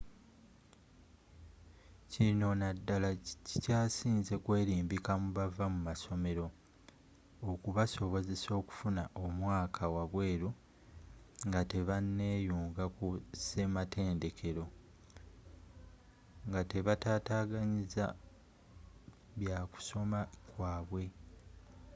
kino 2.11 2.47
naddala 2.61 3.09
kikyasinze 3.47 4.35
kwelimbika 4.43 5.11
mu 5.21 5.27
bava 5.37 5.65
mu 5.73 5.79
masomero 5.89 6.45
okubasobozesa 7.51 8.49
okufuna 8.61 9.03
omwaka 9.25 9.83
wabweru 9.95 10.49
nga 11.47 11.61
tebaneeyunga 11.71 12.85
ku 12.95 13.07
ssematendekero 13.39 14.65
ngatebataataganyiza 16.49 18.05
byakusoma 19.39 20.19
kwabwe 20.49 21.03